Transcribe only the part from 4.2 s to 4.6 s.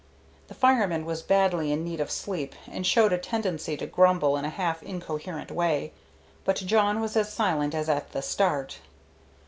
in a